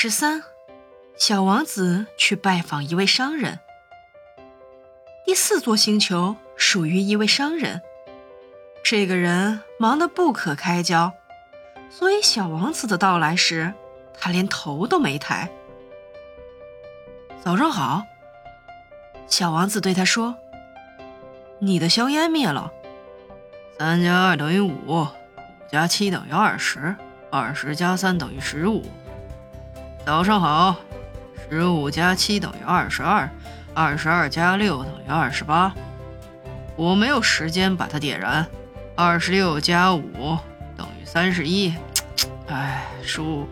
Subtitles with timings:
[0.00, 0.44] 十三，
[1.16, 3.58] 小王子去拜访一位商人。
[5.26, 7.82] 第四座星球属于一位商人，
[8.84, 11.12] 这个人忙得不可开交，
[11.90, 13.74] 所以小王子的到来时，
[14.16, 15.50] 他连头都没抬。
[17.42, 18.04] 早上好，
[19.26, 20.36] 小王子对他说
[21.58, 22.72] ：“你的香烟灭了。
[23.76, 25.08] 三加二等于五，五
[25.68, 26.94] 加七等于二十，
[27.32, 28.86] 二十加三等于十五。”
[30.08, 30.74] 早上好，
[31.50, 33.28] 十五加七等于二十二，
[33.74, 35.70] 二十二加六等于二十八。
[36.76, 38.46] 我没有时间把它点燃。
[38.96, 40.38] 二十六加五
[40.78, 41.74] 等于三十一。
[42.46, 43.46] 哎，数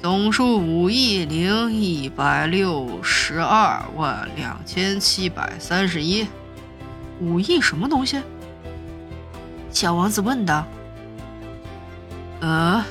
[0.00, 6.28] 总数五亿零一百六十二万两千七百三十一。
[7.18, 8.22] 五亿什么东西？
[9.72, 10.64] 小王子问道。
[12.38, 12.84] 呃，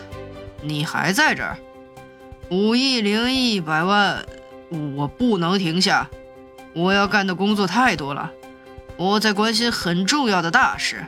[0.61, 1.57] 你还在这儿？
[2.51, 4.23] 五亿零一百万，
[4.95, 6.07] 我不能停下，
[6.73, 8.31] 我要干的工作太多了，
[8.97, 11.03] 我在关心很重要的大事，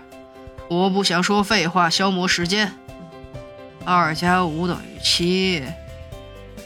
[0.67, 2.73] 我不想说废话消磨时间。
[3.86, 5.64] 二加五等于七，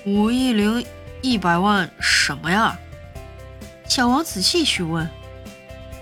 [0.05, 0.85] 五亿零
[1.21, 2.79] 一百万什么呀？
[3.87, 5.07] 小王子继续问，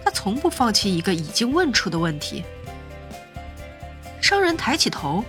[0.05, 2.45] 他从不放弃一个已经问出的问题。
[4.21, 5.25] 商人抬起头。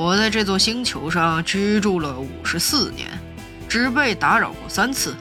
[0.00, 3.08] 我在这座星球上居住了五十四年，
[3.68, 5.16] 只被打扰过三次。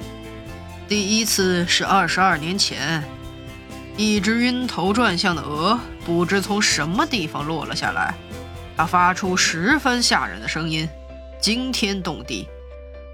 [0.88, 3.04] 第一次是二十二年前，
[3.98, 8.14] 一只晕头转向的鹅不知从什么地方落了下来，
[8.78, 10.88] 它发出十分吓人的声音，
[11.42, 12.48] 惊天动地，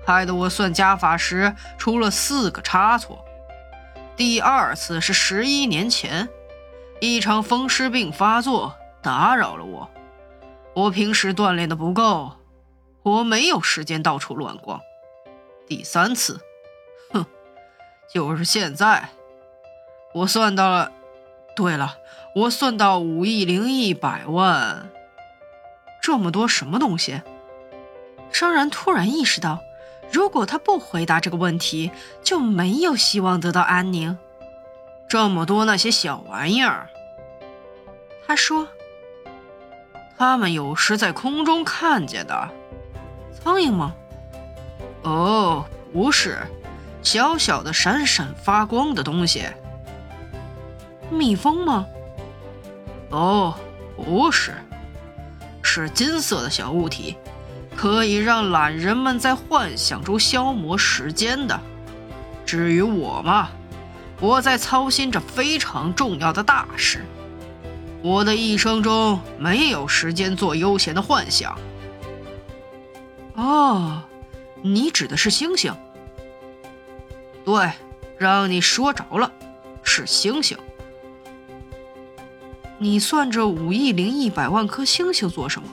[0.06, 3.23] 害得我算加法时出了四个差错。
[4.17, 6.28] 第二次是十一年前，
[7.00, 9.89] 一场风湿病发作打扰了我。
[10.75, 12.31] 我平时锻炼的不够，
[13.03, 14.81] 我没有时间到处乱逛。
[15.67, 16.41] 第三次，
[17.11, 17.25] 哼，
[18.11, 19.09] 就是现在，
[20.13, 20.91] 我算到了。
[21.56, 21.97] 对了，
[22.35, 24.89] 我算到五亿零一百万，
[26.01, 27.22] 这么多什么东西？
[28.31, 29.59] 商人突然意识到，
[30.11, 31.91] 如果他不回答这个问题，
[32.23, 34.17] 就没有希望得到安宁。
[35.07, 36.90] 这么多那些小玩意儿，
[38.25, 38.67] 他说。
[40.18, 42.50] 他们有时在空中看见的，
[43.31, 43.94] 苍蝇吗？
[45.03, 46.38] 哦，不是，
[47.01, 49.46] 小小的闪闪发光的东西。
[51.12, 51.85] 蜜蜂吗？
[53.09, 53.53] 哦，
[53.96, 54.53] 不是，
[55.62, 57.18] 是金色的小物体，
[57.75, 61.59] 可以让懒人们在幻想中消磨时间的。
[62.46, 63.50] 至于我嘛，
[64.19, 67.06] 我在操心着非常重要的大事。
[68.03, 71.58] 我的一生中没有时间做悠闲的幻想。
[73.36, 74.03] 哦，
[74.62, 75.74] 你指的是星星？
[77.46, 77.72] 对，
[78.18, 79.31] 让你说着了，
[79.84, 80.58] 是星星。
[82.78, 85.70] 你算这五亿零一百万颗星星做什么？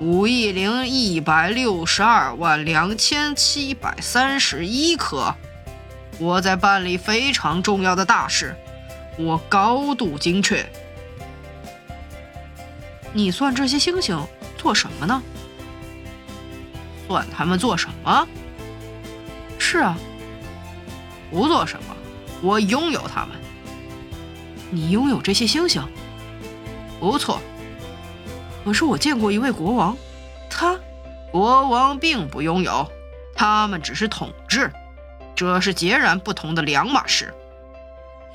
[0.00, 5.32] 五亿零一百六十二万两千七百三十一颗。
[6.18, 8.56] 我在办理非常重要的大事。
[9.18, 10.64] 我高度精确。
[13.12, 14.18] 你算这些星星
[14.56, 15.22] 做什么呢？
[17.08, 18.28] 算他们做什么？
[19.58, 19.98] 是啊，
[21.30, 21.96] 不做什么。
[22.40, 23.36] 我拥有他们。
[24.70, 25.82] 你拥有这些星星？
[27.00, 27.40] 不错。
[28.64, 29.96] 可是我见过一位国王，
[30.48, 30.78] 他，
[31.32, 32.88] 国王并不拥有，
[33.34, 34.70] 他们只是统治，
[35.34, 37.34] 这是截然不同的两码事。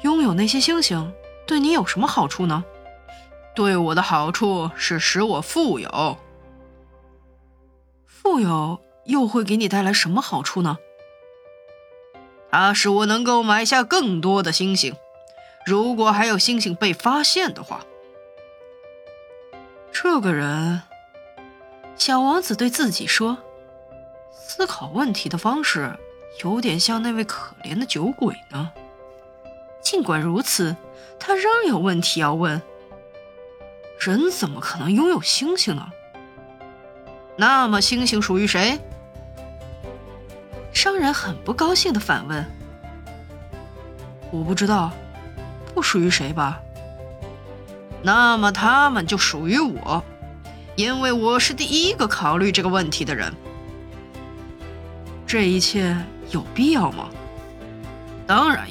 [0.06, 1.12] 拥有那些星星
[1.48, 2.64] 对你有什么好处呢？
[3.56, 6.18] 对我的好处是使我富有。
[8.06, 10.78] 富有又会给你带来什么好处呢？
[12.52, 14.96] 它使我能够买下更多的星星。
[15.66, 17.84] 如果还有星星被发现的话，
[19.92, 20.84] 这个人，
[21.96, 23.40] 小王子对自己说，
[24.32, 25.98] 思考问题的方式
[26.44, 28.72] 有点像那位可怜的酒鬼呢。
[29.86, 30.76] 尽管如此，
[31.20, 32.60] 他仍有问题要问。
[34.00, 35.90] 人怎么可能拥有星星呢？
[37.38, 38.80] 那么星星属于谁？
[40.74, 42.44] 商人很不高兴的反问
[44.32, 44.92] ：“我不知道，
[45.76, 46.60] 不属于谁吧？
[48.02, 50.04] 那么他们就属于我，
[50.76, 53.32] 因为我是第一个考虑这个问题的人。
[55.28, 55.96] 这一切
[56.32, 57.08] 有必要吗？
[58.26, 58.68] 当然。”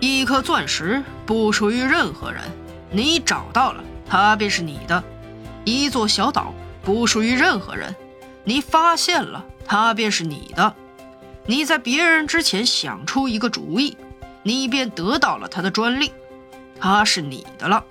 [0.00, 2.42] 一颗钻石不属于任何人，
[2.90, 5.02] 你找到了，它便是你的；
[5.64, 7.94] 一座小岛不属于任何人，
[8.44, 10.74] 你发现了，它便是你的。
[11.46, 13.96] 你在别人之前想出一个主意，
[14.42, 16.12] 你便得到了它的专利，
[16.78, 17.82] 它是你的了。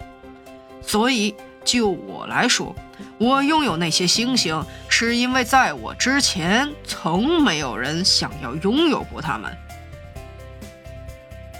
[0.81, 2.73] 所以，就我来说，
[3.17, 9.51] 我拥有那些星星，是因为在我之前，从没有人想要拥有过它们。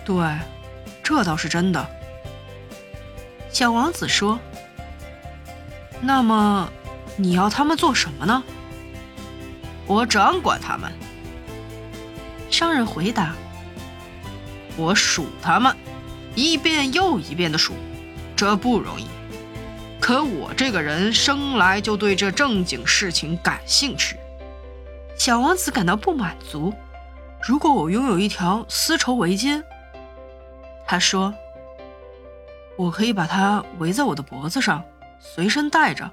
[0.07, 0.15] 对，
[1.03, 1.85] 这倒是真的。
[3.51, 4.39] 小王子说
[5.99, 6.71] ：“那么，
[7.17, 8.41] 你要他们做什么呢？”
[9.85, 10.89] 我掌管他们。
[12.49, 13.35] 商人回答
[14.77, 15.75] ：“我数他们，
[16.35, 17.73] 一遍又一遍的数，
[18.33, 19.07] 这不容易。
[19.99, 24.15] 可我这个人生来就对这正经事情感兴趣。”
[25.19, 26.73] 小王子感到不满足。
[27.45, 29.61] 如果我拥有一条丝绸围巾，
[30.87, 31.33] 他说
[32.77, 34.83] ：“我可以把它围在我的脖子上，
[35.19, 36.09] 随身带着。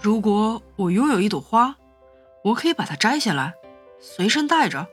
[0.00, 1.76] 如果我拥有一朵花，
[2.42, 3.54] 我可以把它摘下来，
[3.98, 4.86] 随身带着。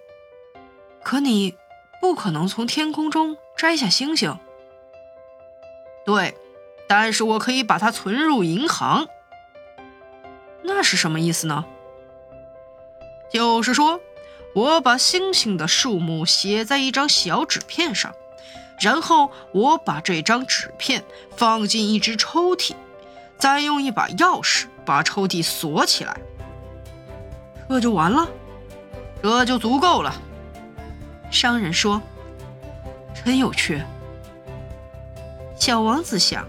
[1.03, 1.55] 可你
[2.01, 4.37] 不可能从天空中摘下星星。
[6.03, 6.35] 对，
[6.87, 9.07] 但是我可以把它存入银行。
[10.63, 11.63] 那是什么意思呢？
[13.29, 14.01] 就是说，
[14.53, 18.13] 我把星星的数目写在一张小纸片上，
[18.79, 21.03] 然后我把这张纸片
[21.35, 22.73] 放进一只抽屉，
[23.37, 26.15] 再用一把钥匙把抽屉锁起来。
[27.69, 28.27] 这就完了，
[29.21, 30.13] 这就足够了。
[31.29, 32.01] 商人说
[33.25, 33.81] ：“真有趣。”
[35.59, 36.47] 小王子想：“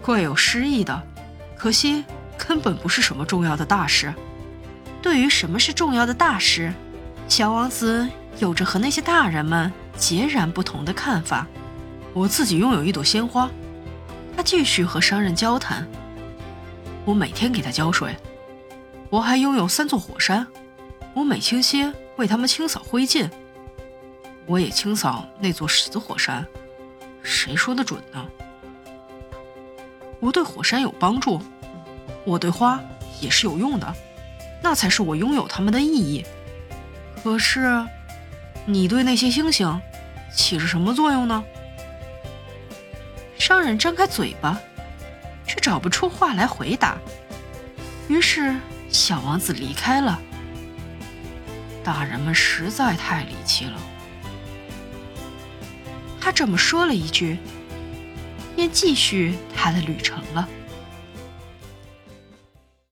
[0.00, 1.02] 怪有诗意的，
[1.56, 2.04] 可惜
[2.36, 4.14] 根本不是什么重要的大事。”
[5.02, 6.72] 对于什么是重要的大事，
[7.28, 8.08] 小王子
[8.38, 11.46] 有着和那些大人们截然不同的看法。
[12.14, 13.50] 我自己拥有一朵鲜花，
[14.34, 15.86] 他继续和商人交谈。
[17.04, 18.16] 我每天给他浇水。
[19.10, 20.46] 我还拥有三座火山，
[21.14, 23.28] 我每清些为他们清扫灰烬。
[24.46, 26.46] 我也清扫那座死火山，
[27.22, 28.26] 谁说的准呢？
[30.20, 31.40] 我对火山有帮助，
[32.24, 32.80] 我对花
[33.20, 33.94] 也是有用的，
[34.62, 36.24] 那才是我拥有它们的意义。
[37.22, 37.86] 可是，
[38.66, 39.80] 你对那些星星
[40.34, 41.44] 起着什么作用呢？
[43.38, 44.60] 商人张开嘴巴，
[45.46, 46.96] 却找不出话来回答，
[48.08, 48.54] 于是。
[48.90, 50.18] 小王子离开了。
[51.84, 53.78] 大人们实在太离奇了。
[56.18, 57.36] 他这么说了一句，
[58.56, 60.48] 便继续他的旅程了。